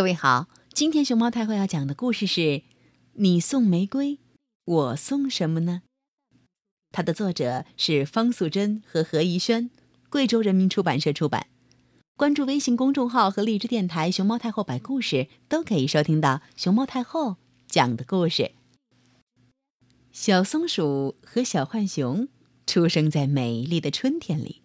[0.00, 2.62] 各位好，今天熊猫太后要讲的故事是：
[3.16, 4.18] 你送玫瑰，
[4.64, 5.82] 我送什么呢？
[6.90, 9.68] 它的作者是方素珍和何怡轩，
[10.08, 11.48] 贵州人民出版社出版。
[12.16, 17.36] 关注微信公众号和荔枝电台“熊猫太后摆故事”，都可以收听到熊猫太后
[17.68, 18.52] 讲的故事。
[20.12, 22.26] 小松鼠和小浣熊
[22.66, 24.62] 出生在美丽的春天里，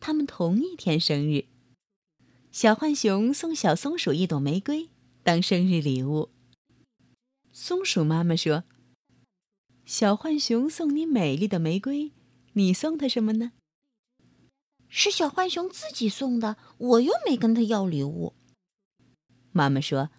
[0.00, 1.44] 他们同一天生日。
[2.60, 4.90] 小浣熊送小松鼠一朵玫瑰
[5.22, 6.28] 当生日礼物。
[7.52, 8.64] 松鼠妈妈说
[9.86, 12.10] ：“小浣熊送你美丽的玫瑰，
[12.54, 13.52] 你送它什么呢？”
[14.90, 18.34] 是小浣熊自己送的，我又没跟他要礼物。
[19.52, 20.10] 妈妈说：“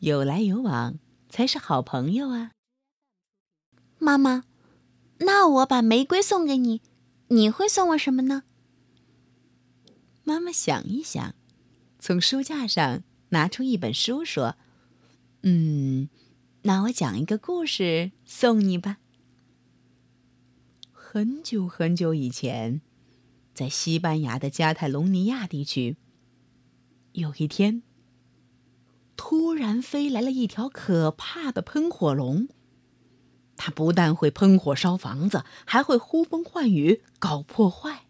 [0.00, 2.52] 有来有往才是好朋友啊。”
[4.00, 4.44] 妈妈，
[5.18, 6.80] 那我把玫瑰送给你，
[7.28, 8.44] 你会送我什么呢？
[10.24, 11.34] 妈妈想一想。
[12.06, 14.54] 从书架上拿出一本书，说
[15.42, 16.08] ：“嗯，
[16.62, 18.98] 那我讲一个故事送你吧。
[20.92, 22.80] 很久很久以前，
[23.52, 25.96] 在西班牙的加泰隆尼亚地区，
[27.10, 27.82] 有一天，
[29.16, 32.46] 突然飞来了一条可怕的喷火龙。
[33.56, 38.06] 它不但会喷火烧房子，还会呼风唤雨搞破坏。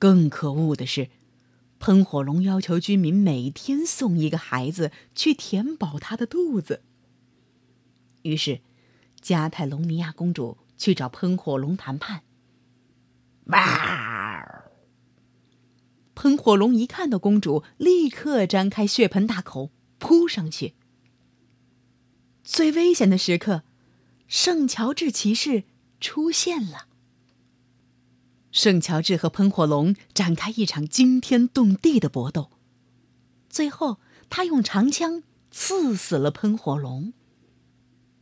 [0.00, 1.08] 更可恶的是。”
[1.78, 6.82] 喷火龙要求居民每天送一个孩子去填饱他的肚子。
[8.22, 8.60] 于是，
[9.20, 12.22] 加泰隆尼亚公主去找喷火龙谈判。
[13.46, 14.64] 哇！
[16.14, 20.74] 喷火龙一看到公主，立刻张开血盆大口扑上去。
[22.42, 23.62] 最危险的时刻，
[24.26, 25.64] 圣乔治骑士
[26.00, 26.85] 出现了。
[28.56, 32.48] 圣乔治和喷火龙展开一场惊天动地的搏斗，
[33.50, 37.12] 最后他用长枪刺死了喷火龙。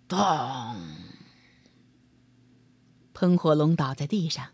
[0.08, 0.18] 咚！
[3.12, 4.48] 喷火龙倒在地上，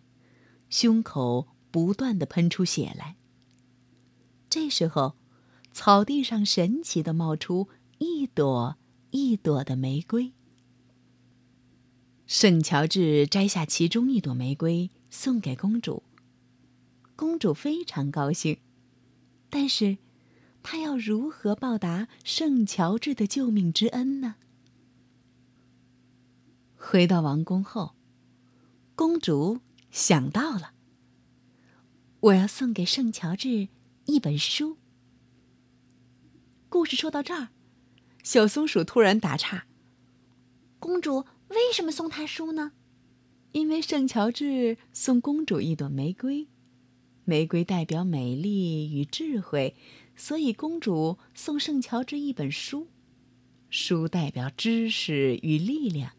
[0.68, 3.16] 胸口不断的喷出血来。
[4.50, 5.16] 这时候，
[5.72, 8.76] 草地上神奇的冒出一朵
[9.12, 10.34] 一朵的玫瑰。
[12.26, 14.90] 圣乔治摘下其中一朵玫瑰。
[15.10, 16.02] 送给公主。
[17.16, 18.58] 公主非常高兴，
[19.50, 19.98] 但是，
[20.62, 24.36] 她要如何报答圣乔治的救命之恩呢？
[26.76, 27.94] 回到王宫后，
[28.94, 29.60] 公主
[29.90, 30.72] 想到了：
[32.20, 33.68] 我要送给圣乔治
[34.06, 34.78] 一本书。
[36.70, 37.48] 故事说到这儿，
[38.22, 39.66] 小松鼠突然打岔
[40.80, 42.72] ：“公主为什么送他书呢？”
[43.52, 46.46] 因为圣乔治送公主一朵玫瑰，
[47.24, 49.74] 玫瑰代表美丽与智慧，
[50.14, 52.86] 所以公主送圣乔治一本书，
[53.68, 56.12] 书代表知识与力量，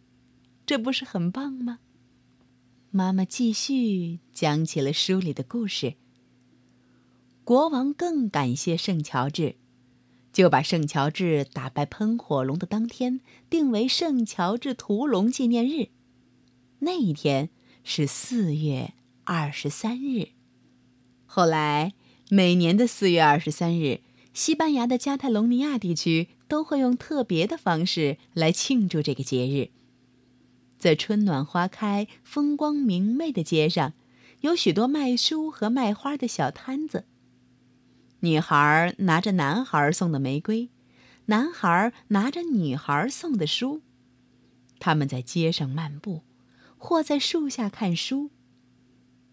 [0.66, 1.80] 这不是很棒吗？
[2.90, 5.94] 妈妈继续讲起了书里的故事。
[7.46, 9.56] 国王更感谢圣乔治，
[10.34, 15.88] 就把圣乔治打败喷火龙的当天定为圣乔治屠龙纪念日。
[16.84, 17.50] 那一天
[17.84, 18.94] 是四月
[19.24, 20.30] 二十三日。
[21.28, 21.94] 后来，
[22.30, 24.02] 每年的四月二十三日，
[24.34, 29.70] 西班牙的加泰隆尼亚地区都会用特别的方式来庆祝这个节日。
[30.80, 33.94] 在春暖花开、风光明媚的街上，
[34.40, 37.06] 有许多卖书和卖花的小摊子。
[38.22, 40.70] 女孩拿着男孩送的玫瑰，
[41.26, 43.82] 男孩拿着女孩送的书，
[44.80, 46.24] 他们在街上漫步。
[46.84, 48.32] 或在树下看书，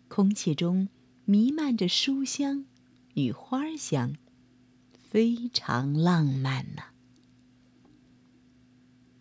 [0.06, 0.90] 空气中
[1.24, 2.66] 弥漫着书香
[3.14, 4.16] 与花香，
[4.92, 6.82] 非常浪漫呢。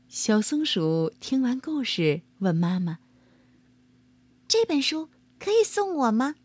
[0.09, 2.99] 小松鼠听完故事，问妈妈
[4.45, 5.07] ：“这本书
[5.39, 6.35] 可以送我吗？”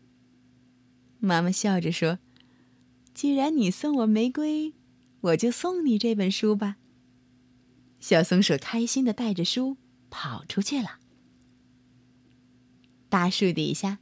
[1.19, 2.19] 妈妈笑着说
[3.13, 4.73] ：“既然你送我玫瑰，
[5.19, 6.77] 我就送你这本书吧。”
[7.99, 9.75] 小松鼠开心的带着书
[10.09, 11.02] 跑出去了。
[13.13, 13.99] 大树底下，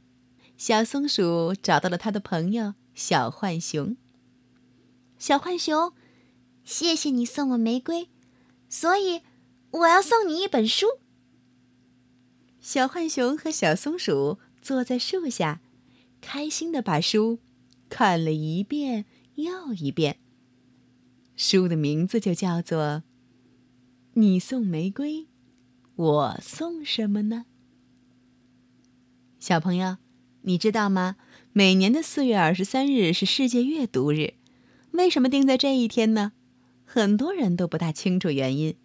[0.56, 3.94] 小松鼠找到了它的朋友小浣熊。
[5.18, 5.92] 小浣熊，
[6.64, 8.08] 谢谢你送我玫瑰，
[8.70, 9.20] 所以
[9.72, 10.86] 我要送你一本书。
[12.58, 15.60] 小浣熊和小松鼠坐在树下，
[16.22, 17.38] 开心的把书
[17.90, 19.04] 看了一遍
[19.34, 20.20] 又一遍。
[21.36, 22.80] 书的名字就叫做
[24.14, 25.26] 《你送玫瑰，
[25.96, 27.44] 我送什么呢》。
[29.42, 29.96] 小朋友，
[30.42, 31.16] 你知道吗？
[31.52, 34.34] 每年的四月二十三日是世界阅读日，
[34.92, 36.30] 为什么定在这一天呢？
[36.84, 38.76] 很多人都不大清楚原因。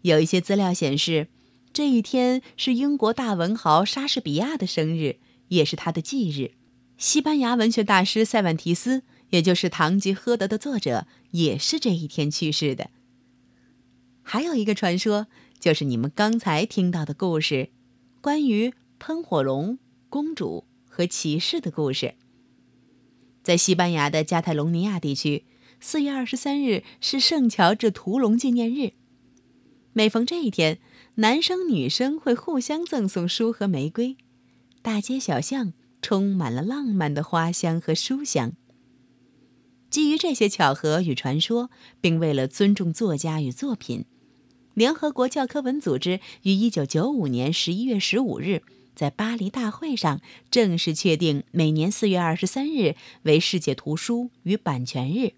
[0.00, 1.28] 有一些资料显示，
[1.74, 5.18] 这一天是英国大文豪莎士比亚的生日，
[5.48, 6.52] 也是他的忌日。
[6.96, 12.88] 西班牙文学大师塞万提斯，也就是《堂吉诃德》的作者，也是这一天去世的。
[14.22, 15.26] 还有一个传说，
[15.60, 17.68] 就是你们刚才听到的故事，
[18.22, 19.78] 关于喷火龙、
[20.08, 22.14] 公主和骑士的故事。
[23.42, 25.44] 在西班牙的加泰隆尼亚地区，
[25.80, 28.92] 四月二十三日是圣乔治屠龙纪念日。
[29.92, 30.78] 每逢这一天，
[31.16, 34.16] 男生女生会互相赠送书和玫瑰，
[34.82, 35.72] 大街小巷。
[36.02, 38.52] 充满了浪漫的花香和书香。
[39.90, 41.68] 基于这些巧合与传说，
[42.00, 44.04] 并为了尊重作家与作品，
[44.74, 48.62] 联合国教科文组织于一九九五年十一月十五日
[48.96, 55.34] 在巴黎大会上正式确定每年四月二十三日为世界图书与版权日。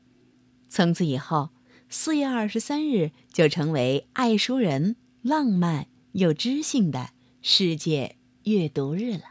[0.68, 1.50] 从此以后，
[1.90, 7.10] 四月二十三日就成为爱书人浪漫又知性的
[7.42, 9.24] 世界阅读日了。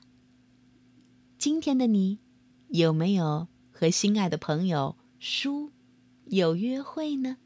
[1.38, 2.20] 今天的你，
[2.68, 5.72] 有没有和心爱的朋友书
[6.26, 7.38] 有约会呢？